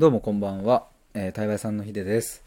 [0.00, 2.42] どうもこんばんは、えー、対話さんのひでです。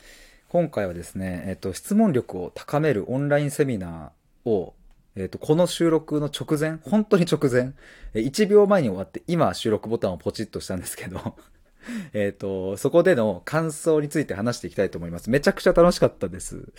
[0.49, 4.73] 今回はですね、えっ、ー、と、質問力を高めるオンラインセミナーを、
[5.15, 7.73] えっ、ー、と、この収録の直前、本当に直前、
[8.15, 11.35] 1秒前に終わって、今収録ボタンをポチッとしたんですけど
[12.13, 15.29] えっと、そこでの感想について話していきたいと思います。
[15.29, 16.73] めちゃくちゃ楽しかったです。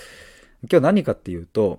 [0.68, 1.79] 今日何かっていうと、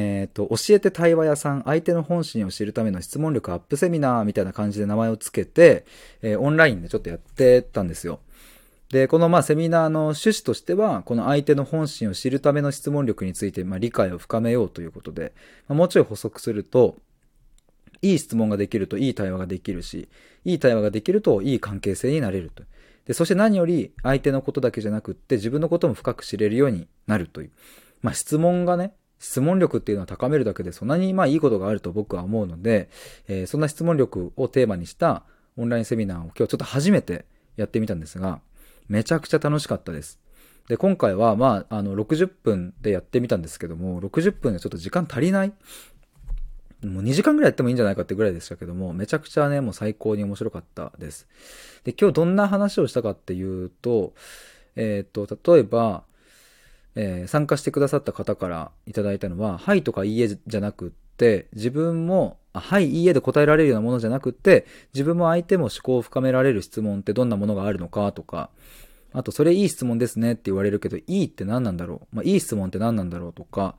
[0.00, 5.84] えっ、と、教えて対話屋さん、相手の本心を知るための質問力アップセミナーみたいな感じで名前をつけて、
[6.22, 8.20] えー、オンラインでちょっとやってたんですよ。
[8.90, 15.32] で、このまあセミナーの趣旨としては、この相手の本心を知るための質問力についてまあ理解を深めようということで、
[15.68, 16.96] まあ、もうちょい補足すると、
[18.02, 20.08] いい質問ができるといい対話ができるし、
[20.44, 22.62] いい対話ができるといい関係性になれると。
[23.06, 27.50] で、そして何より相手のことだけじゃなくって自分のことも深く知れるようになるという。
[28.02, 32.88] まあ質問がね、質問力っていうのは高めるだけでそんなにまあいいことがあると僕は思うので、
[33.28, 35.22] えー、そんな質問力をテーマにした
[35.56, 37.24] オンラインセミナーを今日ちょっと初めて
[37.56, 38.40] やってみたんですが、
[38.88, 40.20] めちゃくちゃ楽しかったです。
[40.68, 45.52] で、今回はまあ、あの、60分でやってみたんですけども、60分でちょっと時間足りない
[46.84, 51.26] もう2時間ぐらいやってもいいんじゃないかってぐらいでしたけども、めちゃくちゃね、もう最高に面白かったです。
[51.84, 54.12] で、今日どんな話をしたかっていうと、
[54.76, 56.04] えっ、ー、と、例えば、
[56.96, 68.50] えー、参加してくださった方からいただいたのは、はいとかいいえじゃなくって、自分も、あはい、いいえで答えられるようなものじゃなくって、自分も相手も思考を深められる質問ってどんなものがあるのかとか、
[69.12, 72.16] あと、それいい質問ですねって言われるけど、いいって何なんだろう？
[72.16, 73.76] まあ、いい質問って何なんだろうとか、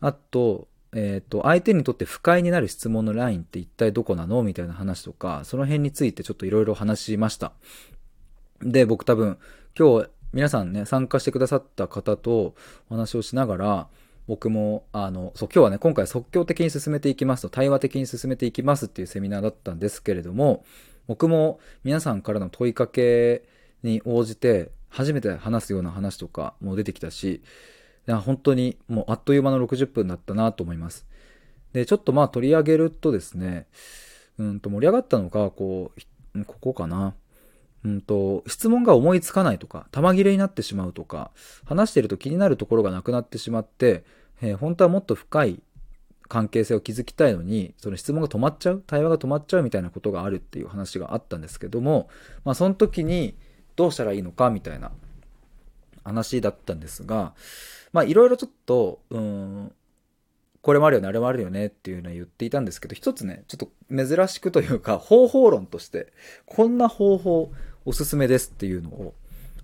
[0.00, 4.42] あと、えっ、ー、と、相手にとって不快になる質問のラインって一体どこなの？
[4.42, 7.52] みたいな話とか、その辺についてちょっといろいろ話しました。
[8.60, 9.38] で、僕多分、
[9.78, 12.54] 今日皆さんね、参加してくださった方と
[12.88, 13.88] お話をしながら、
[14.28, 20.64] 僕も、あの、そう、今日はね、今回即興的に進めていきますと、対話的に進めていきますっていうセミナーだったんですけれども、
[21.08, 23.42] 僕も皆さんからの問いかけ
[23.82, 27.42] に応じて、初めて話すような話とかも出てきたし、
[28.06, 31.06] 本当にもうあっという間の60分だったなと思います。
[31.72, 33.66] で、ちょっとまあ取り上げるとですね、
[34.38, 35.90] うんと盛り上がったのが、こ
[36.34, 37.14] う、ここかな。
[37.84, 41.30] うんと、質問が思いつかないとか、玉切れになってしまうとか、
[41.64, 44.04] 話してると気になるところがなくなってしまって、
[44.42, 45.62] えー、本当はもっと深い
[46.28, 52.08] 関係性を築きたいのに、その質問が止まっちゃう、対話が止まっちゃうみたいなことがあるっていう話があったんですけども、
[52.44, 53.34] まあその時に
[53.76, 54.92] どうしたらいいのかみたいな
[56.04, 57.34] 話だったんですが、
[57.92, 59.72] まあいろいろちょっと、うん、
[60.62, 66.12] これもあるよね、あれもあるよねっていうのは言っていたんですけど、一つね、ちょっと珍しくというか、方法論として、
[66.44, 67.52] こんな方法、
[67.84, 69.14] おすすめですっていうのを、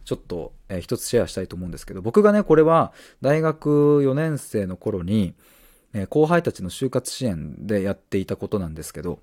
[0.04, 5.34] ちょっと、えー、一つシェアしたいと思うんですけど、僕がね、これは大学4年生の頃に、
[5.93, 9.19] えー、後輩たちの就活支援でやっていたことなんですけど、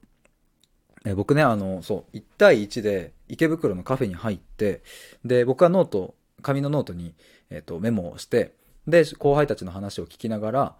[1.06, 4.81] えー、僕ね、あの、そう、1対1で池袋のカフェに入って、
[5.24, 7.16] で、僕はノート、紙のノートに、
[7.50, 8.54] えっ、と、メモをして、
[8.88, 10.75] で、後輩たちの話を聞きながら、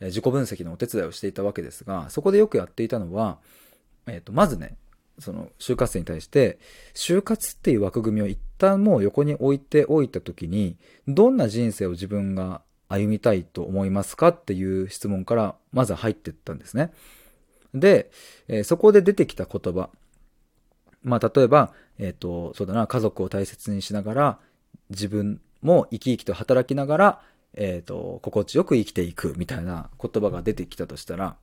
[0.00, 3.38] え自己分析のお手伝いをしていたわけですが、そこでよくやっていたのは、
[4.06, 4.76] えっ、と、まずね、
[5.18, 6.58] その就活生に対して、
[6.94, 10.76] 就活っていう枠組みを一旦もう横に置いておいたときに、
[11.06, 16.92] どんな人生を自分が歩みたいと思いますかっていう質問からまず入っていったんですね。
[17.74, 18.10] で、
[18.48, 19.90] えー、そこで出てきた言葉。
[21.02, 24.38] まあ、例えば、えっ、ー、と、そうだな、家族を大切にしながら、
[24.90, 27.22] 自分も生き生きと働きながら、
[27.54, 31.36] えっ、ー、と、心地よく生きていくみたいな言葉が出てきたとしたら、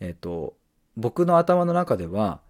[0.00, 0.54] えっ、と、
[0.96, 2.40] 僕の頭の中では、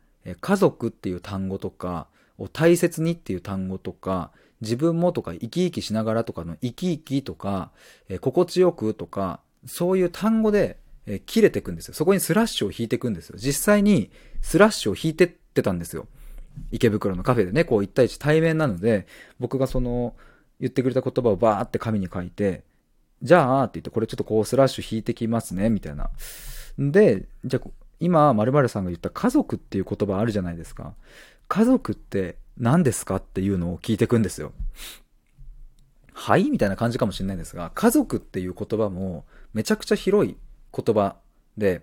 [0.40, 7.70] 家族っていう単語とか、を大切にっていう単語とか、自分もとか、生き生きしながらとかの生き生きとか、
[8.08, 11.94] え心地よくとか、そういう単語で、え切れていくんですよ。
[11.94, 13.36] そこにスラッシュを引いていくんですよ。
[13.36, 16.06] 実際にスラッシュを引いてってたんですよ。
[16.70, 19.08] 池袋のカフェでね、こう一対一対面なので、
[19.40, 20.14] 僕がその
[20.60, 22.62] 言ってくれた言葉をバーって紙に書いて、
[23.20, 26.10] じゃあって言って、これちょっとこうスラッシュ引いてきますね、みたいな。
[26.78, 27.68] で、じゃあ
[28.02, 30.94] 今、〇〇さんが言った家族っていう言葉あるじゃないですか。
[31.46, 34.52] 家族って何ですかっていうのを聞いてくんですよ。
[36.12, 36.50] はい？
[36.50, 40.36] みたいな感じかもしれないんですが、家族っていう言葉もめちゃくちゃ広い
[40.76, 41.14] 言葉
[41.56, 41.82] で、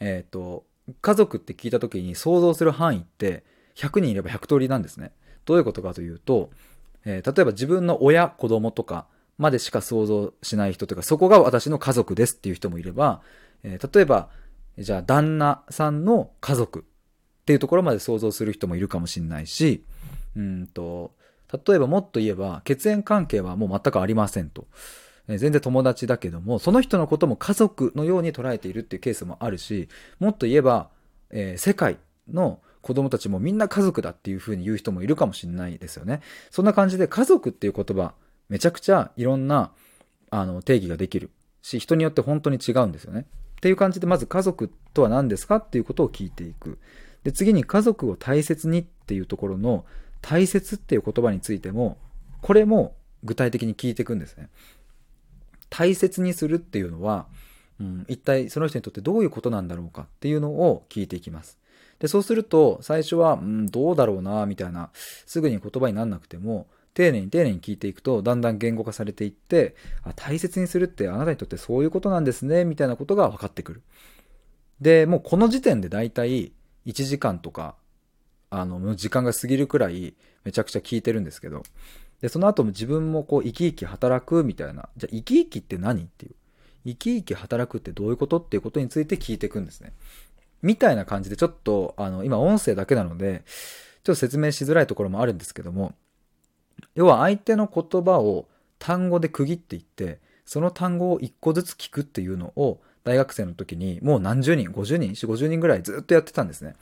[0.00, 0.64] えっ、ー、と、
[1.00, 3.44] 家族って聞いた時に想像する範囲って
[3.76, 5.12] 100人いれば100通りなんですね。
[5.44, 6.50] どういうことかというと、
[7.04, 9.06] えー、例えば自分の親、子供とか
[9.38, 13.22] までしか想像しない人というか、そこが私の家族ですっていう人もいれば、
[13.62, 14.30] えー、例えば
[14.80, 19.84] じゃあ旦那さんの家族っていうところまで想像する人もいるかもしれないし、
[20.36, 21.12] うんと、
[21.66, 24.66] 例えばもっと言えば血縁関係はもう全くありませんと。
[25.28, 29.88] 全然友達だけども、その人のことも家族のように捉えているっていうケースもあるし、
[30.18, 30.88] もっと言えば、
[31.30, 31.98] えー、世界
[32.32, 36.20] の子供たちもみんな家族だっていう風に言う人もいるかもしれないですよね。
[36.50, 38.14] そんな感じで家族っていう言葉、
[38.48, 39.70] めちゃくちゃいろんな
[40.30, 41.30] あの定義ができる
[41.62, 43.26] し、人によって本当に違うんですよね。
[43.60, 46.78] っていう感じで、まず家族とは何ですかっていうことを聞いていく。
[47.24, 49.84] で、次に家族を大切にっていうところの
[50.22, 51.98] 大切っていう言葉についても、
[52.40, 54.48] これも具体的に聞いていくんですね。
[55.68, 57.26] 大切にするっていうのは、
[57.78, 61.58] うん、一体その人にとってどういうことなんだろうかっていうのを聞いていきます。
[61.98, 73.82] で、そうすると、最初は、うん、どうだろうな、みたいな、すぐに言葉になんなくても、丁寧に丁寧に聞いていくと、だんだん言語化されていって、あ大切にするってあなたにとってそういうことなんですね、みたいなことが分かってくる。
[74.80, 76.52] で、もうこの時点でだいたい
[76.86, 77.76] 1時間とか、
[78.50, 80.14] あの、時間が過ぎるくらい
[80.44, 81.62] めちゃくちゃ聞いてるんですけど、
[82.20, 86.02] で、その後も自分もこう生き生き働くみたいな、じゃあ生き生きって何？
[86.02, 86.34] っていう。
[86.84, 88.38] 生き生き働くってどういうこと？
[88.38, 89.92] っていうことについて聞いていくんですね。
[90.62, 93.44] みたいな感じでちょっと、あの、今音声だけなので、
[94.02, 95.94] ちょっと説明しづらいところもあるんですけども、
[96.94, 98.48] 要は相手の言葉を
[98.78, 106.74] 単語で区切っていって、その単語を一個ずつ聞くっていうのを大学生の時にもう何十人、50人、4、50人ぐらいずっとやってたんですね。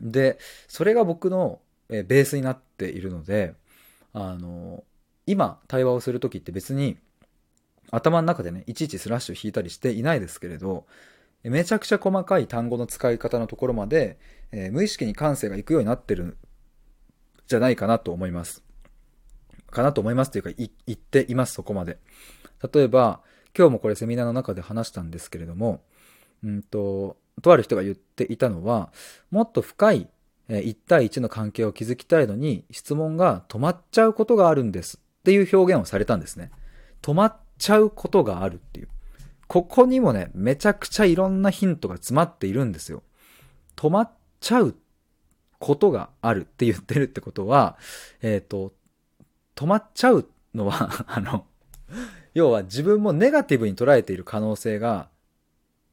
[0.00, 0.38] で、
[0.68, 3.54] それが僕のベースになっているので、
[4.12, 4.84] あの、
[5.26, 6.96] 今対話をする時って別に
[7.90, 10.86] 頭の中でね、いちいちスラッシュ引いたりしていないですけれど、
[11.42, 14.18] めちゃくちゃ細かい単語の使い方のところまで、
[14.52, 16.36] えー、無意識に感性がいくようになってる
[17.50, 18.62] じゃないかなと思います。
[19.70, 21.98] かなと思いますというか、い言っています、そこまで。
[22.72, 23.20] 例えば、
[23.58, 25.82] 今日もこれセミナーの中で話したんですけれども、
[26.44, 28.92] うんと、とある人が言っていたのは、
[29.32, 30.08] もっと深い
[30.48, 36.52] 1対1の関係を築きたいのに、質問が止まっちゃうことがあるんですっていう表現をされたんですね。
[37.02, 38.88] 止まっちゃうことがあるっていう。
[39.48, 43.02] ここにもね、めちゃくちゃいろんなヒントが詰まっているんですよ。
[43.74, 44.74] 止まっちゃうっ
[45.60, 47.76] ことがあるって言ってるってことは、
[48.22, 48.72] えっ、ー、と、
[49.54, 51.46] 止まっちゃうのは あの、
[52.34, 55.10] 要は自分もネガティブに捉えている可能性が、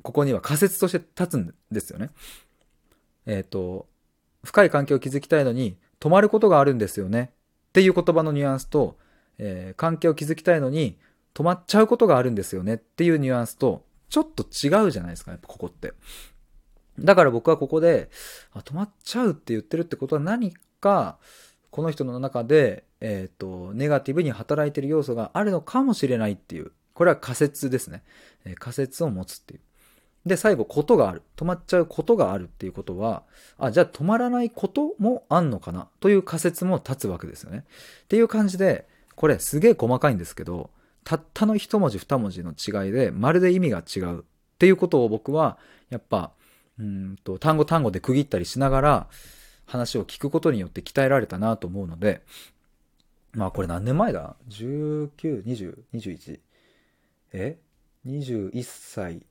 [0.03, 2.09] ここには仮説として立つんですよね。
[3.25, 3.87] えっ、ー、と、
[4.43, 7.31] 深い関係を築きたいのに止まることがあるんですよね。
[7.69, 8.97] っていう言葉のニュアンスと、
[9.37, 10.97] えー、関係を築きたいのに
[11.33, 15.93] 止まっちゃうことがあるんですよねっていうニュアンスと、ちょっと違うじゃないですか、やっぱここって。
[16.99, 18.09] だから僕はここで、
[18.53, 21.17] あ止まっちゃうって言ってるってことは何か、
[21.69, 26.71] この人の中で、えっ、ー、と、ネガティブに働いてる要素があるのかもしれないっていう。
[26.93, 28.03] これは仮説ですね。
[28.45, 29.59] えー、仮説を持つっていう。
[30.25, 31.21] で、最後、ことがある。
[31.35, 33.23] 止まっちゃうことがあるっていうことは、
[33.57, 35.89] あ、じゃあ止まらないこともあんのかな？
[35.99, 37.65] という仮説も立つわけですよね。
[38.03, 40.71] っていう感じで、これすげえ細かいんですけど、
[41.03, 44.23] たったの一文字二文字の違いで、まるで意味が違うっ
[44.57, 45.57] ていうことを僕は、
[45.89, 46.33] やっぱ、
[46.79, 49.07] うんと、単語単語で区切ったりしながら、
[49.65, 52.21] 話を聞くことによって鍛えられたなと思うので、
[53.33, 56.39] まあこれ何年前だ ?19、20、21。
[57.33, 57.57] え
[58.05, 59.21] ?21 歳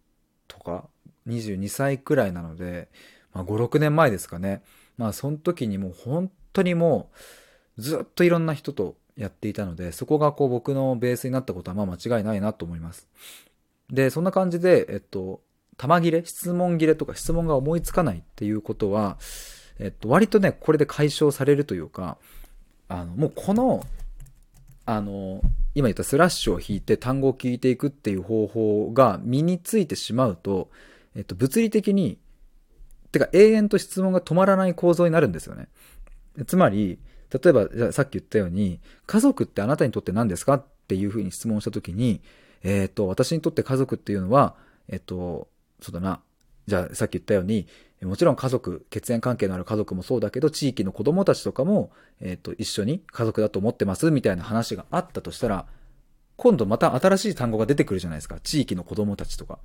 [0.47, 0.85] とか
[1.27, 2.89] ？22歳くらいなので、
[3.33, 4.63] まあ5、6年前ですかね。
[4.99, 7.11] まあその時にもう本当にも
[7.79, 13.09] うずっといろんな人とやっていたので、そこがこう僕のベースになったことはまあ間違いないなと思います。
[13.91, 15.41] で、そんな感じで、えっと、
[15.77, 19.19] 玉切れ、質問切れとか質問が思いつかないっていうことは、
[19.79, 22.19] えっと、割とね、これで解消されるというか、
[22.89, 23.85] あの、もうこの、
[24.87, 25.43] あの、
[25.75, 30.71] 今言ったスラッシュを引いて単語を聞いていくっていう方法が身についてしまうと、
[31.15, 32.19] えっと、物理的に、
[33.13, 35.69] てか永遠と質問が止まらない構造になるんですよね。
[36.47, 36.99] つまり、
[37.31, 40.55] 例えば、さっき言ったように、家族ってあなたにとって何ですか？
[40.55, 42.23] っていうふうに質問したときに、
[42.63, 44.55] えっ、と、私にとって家族っていうのは、
[44.89, 45.49] えっ、と、
[45.81, 46.21] そうだな。
[46.67, 47.67] じゃあ、さっき言ったように、
[48.03, 51.91] もちろん家族、血縁関係のある家族もそうだけど、地域の子供たちとかも、
[52.21, 55.67] えっ、ー、と、一緒に家族だと思ってますみたいな話があったとしたら、
[56.37, 58.39] 今度また新しい単語が出てくるじゃないですか。
[58.41, 59.59] 地域の子供たちとか。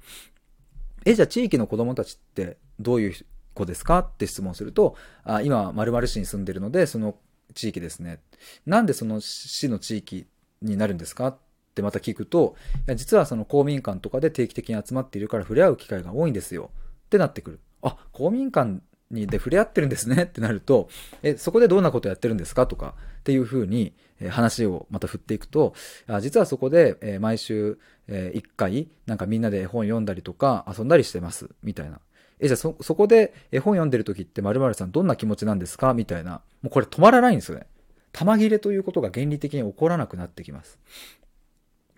[1.05, 3.13] え、じゃあ地域の子供たちってどういう
[3.53, 7.15] 子ですかって質問すると、あ今、〇〇市に住んでるので、その
[7.53, 8.21] 地域ですね。
[8.65, 10.27] なんでその市の地域
[10.61, 11.37] になるんですかっ
[11.71, 12.55] ってまた聞くと、
[12.87, 16.69] いや実はその公民館とかで定期的に集まっているから触れ合う機会が多いんですよ。
[17.05, 17.59] ってなってくる。
[17.81, 20.89] あ、公民館にで触れ合ってるんですね ってなると、
[21.23, 22.67] え、そこでどんなことやってるんですか？
[22.67, 25.73] とかっていうふうに、え話をまた振っていくと、
[26.07, 31.99] あ実はそこで、え毎週、え1回なんかみんなで絵本読んだりとか遊んだりしてますみたいな。
[32.39, 35.93] え、じゃあそ、そこで絵本読んでる時って〇〇さんどんな気持ちなんですか？
[35.93, 36.41] みたいな。
[36.61, 37.65] もうこれ止まらないんですよね。
[38.13, 40.77] 玉切れということが原理的に起こらなくなってきます。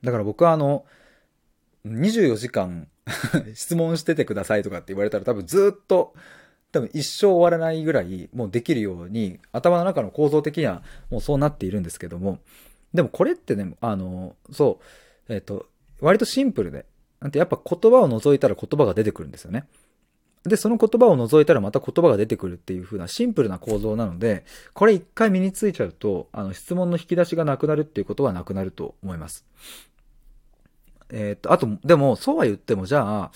[0.03, 0.85] だから僕はあの、
[1.85, 2.87] 24時間
[3.53, 6.13] 質問しててくださいとかって言われたら多分ずっと
[6.73, 10.81] 多分一生終わらないぐらいもうできるように、頭の中の構造的には
[11.11, 12.39] もうそうなっているんですけども、
[12.93, 14.79] でもこれってね、あの、そ
[15.29, 15.67] う、えっ、ー、と、
[16.01, 16.85] 割とシンプルで、
[17.21, 19.67] なんてやっぱ言葉を除いたら言葉が出てくるんですよね。
[20.45, 24.43] で、その言葉を除いたらまた言葉が出てくるっていう風なシンプルな構造なので、
[24.73, 29.45] これ一回身についちゃうと、あの、質問の引き出しがなくなるっていうことはなくなると思います。
[31.09, 33.31] えっ、と、あと、でも、そうは言っても、じゃあ、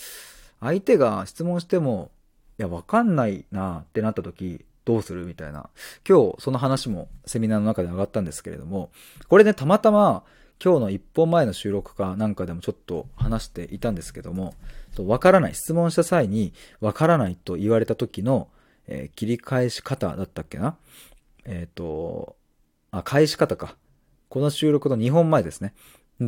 [0.59, 2.11] 相手が質問しても、
[2.59, 5.25] いや、わかんないなってなった時、どうする？
[5.25, 5.69] みたいな。
[6.07, 8.89] 今日、その話もセミナーの中で上がったんですけれども、
[9.27, 10.23] これね、たまたま、
[10.63, 14.55] 今日の一本前の収録かなんかでもちょっと話していたんですけども、
[14.97, 18.47] わからない、質問した際に、わからないと言われた時の、
[18.87, 20.77] えー、切り返し方だったっけな？
[21.45, 22.37] えっ、ー、と、
[22.91, 23.75] あ、返し方か。
[24.29, 25.73] この収録の2本前ですね。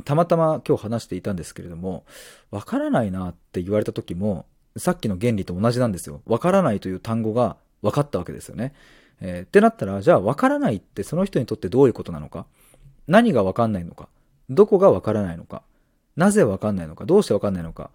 [0.06, 2.06] たまたま今日話していたんですけれども、
[2.52, 4.46] わからないなって言われた時も、
[4.78, 6.22] さっきの原理と同じなんですよ。
[6.26, 8.74] わからないという単語が分かったわけですよね。
[9.22, 12.46] えー、ってなったら、じゃあわからないってその人にとってどういうことなのか？
[13.08, 14.08] 何がわかんないのか？
[14.50, 15.64] どこがわからないのか？
[16.16, 17.06] なぜわかんないのか？
[17.06, 17.90] どうしてわかんないのか？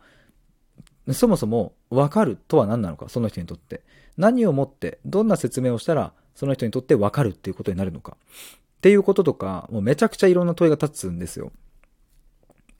[1.12, 3.08] そもそもわかるとは何なのか？
[3.08, 3.82] その人にとって。
[4.16, 8.16] 何をもって、どんな説明をしたら、その人にとってわかるっていうことになるのか？
[8.16, 11.52] っていうこととか、もうめちゃくちゃいろんな問いが立つんですよ。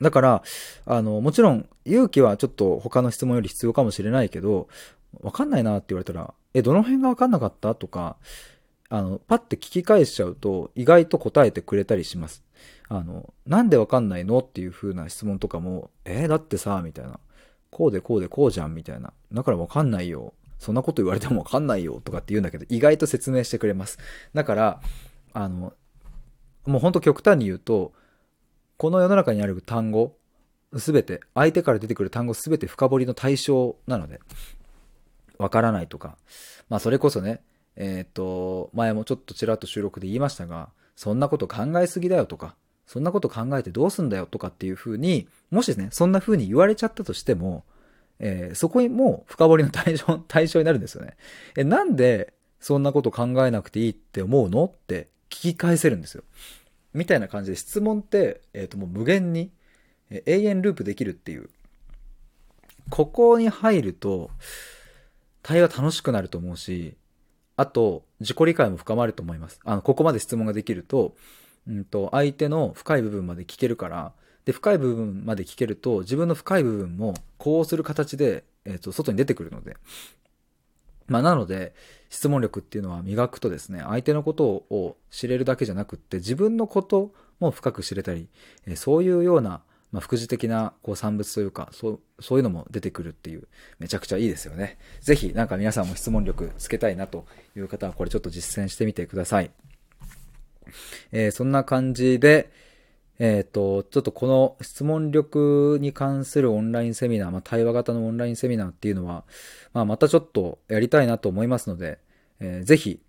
[0.01, 0.43] だから、
[0.87, 4.69] あの、もちろん、勇気はちょっと他の質問より必要かもしれないけど、
[5.21, 7.75] わかんないなって言われたら、え、どの辺がわかんなかった？
[7.75, 8.17] とか、
[8.89, 12.45] あの、パッて聞き返しちゃうと、意外と答えてくれたりします。
[12.89, 14.39] あの、なんでわかんないの？
[14.39, 17.19] っていう風な質問とかも、えー、だってさ、みたいな。
[17.71, 19.13] こうでこうでこうじゃん、みたいな。
[19.33, 20.33] だからわかんないよ。
[20.61, 23.99] そんなこと言われてもわかんないよ、とかって言うんだけど、意外と説明してくれます。
[24.33, 24.81] だから、
[25.33, 25.73] あの、
[26.67, 27.93] もうほんと極端に言うと、
[28.77, 30.17] この世の中にある単語、
[30.77, 34.21] すべて、相手から出てくる単語すべて深掘りの対象なので、
[35.39, 36.17] わからないとか、
[36.69, 37.43] まあそれこそね、
[37.77, 47.65] えっ、ー、と、前もちょっとちらっと収録で言いましたが、そんなこと考えすぎだよとか、そんなこと考えてどうすんだよとかっていう風に、もしね、そんな風に言われちゃったとしても、
[48.19, 51.17] えー、そこにもう深掘りの対象、 対象になるんですよね。
[51.57, 56.23] え、なんでそんなこと考えなくていいって思うのって聞き返せるんですよ。
[56.95, 59.51] みたいな感じで質問って、えっ、ー、ともう無限に、
[60.11, 61.51] 永遠ループできるっていう。
[62.91, 64.31] ここに入ると、
[65.43, 66.97] 対話楽しくなると思うし、
[67.57, 69.61] あと、自己理解も深まると思います。
[69.65, 71.15] あの、ここまで質問ができると、
[71.69, 74.13] うんと、相手の深い部分まで聞けるから、
[74.45, 79.77] で、深い部分まで聞けると、自分の深い部分も、こうする形で、えっ、ー、と、外に出てくるので。
[81.07, 81.75] まあ、なので、
[82.09, 88.29] 質問力っていうのは磨くとですね、相手のことを知れるだけじゃなくって、自分のことも深く知れたり、
[88.77, 93.47] そういうような、まあ、副次的なこう産物というか、そう、そういうのも出てくるっていう、
[93.79, 94.79] めちゃくちゃいいですよね。
[95.01, 99.51] ぜひ、なんか皆さんも質問力つけたいなという方は、これちょっと実践してみてください。
[101.13, 102.51] えー、そんな感じで、
[103.19, 109.25] えっ、ー、と、ちょっとこの質問力に関するオンラインセミナー、まあ、対話型のオンラインセミナーっていうのは、
[109.73, 111.99] まあ、またちょっとやりたいなと思いますので、
[112.41, 113.01] えー、ぜひ、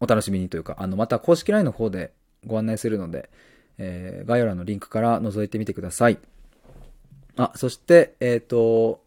[0.00, 2.12] お楽しみにというか、あの、また公式 LINE の方で
[2.46, 3.30] ご案内するので、
[3.78, 6.18] えー、概要欄のリンクから覗いてみてください。
[7.36, 9.02] あ、そして、えっ、ー、と、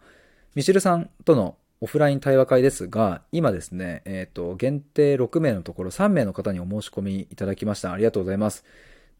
[0.55, 7.91] ミシルさんとのオフライン対話会ですが、今ですね、えっ、ー、と、限定6名のところ3名の方にお申し込みいただきました。
[7.91, 8.63] ありがとうございます。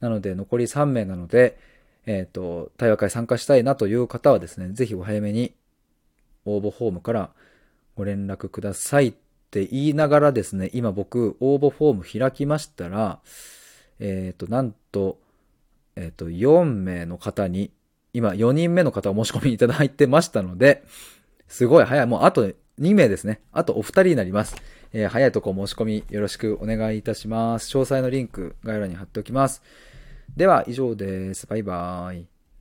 [0.04, 1.58] なので、残り3名なので、
[2.06, 5.54] えっ、ー、と、対話会参加したいなという方はですね、ぜひお早めに
[6.44, 7.30] 応募フォームから
[7.96, 9.14] ご連絡くださいっ
[9.50, 13.20] て言いながらですね、今僕、応募フォーム開きましたら、
[14.02, 15.20] えっ、ー、と、なんと、
[15.96, 17.72] えっ、ー、と、4名の方に、
[18.12, 20.84] 今4人目の方お申し込みいただいてましたので、
[21.48, 22.06] すごい早い。
[22.08, 23.40] もうあと2名ですね。
[23.54, 24.58] あとお二人になります。
[24.92, 27.76] えー、早いとこ申し込みよろしくお願いいたします。
[27.76, 29.64] 詳細のリンク概要欄に貼っておきます。
[30.36, 31.46] では以上です。
[31.46, 32.33] バイバーイ。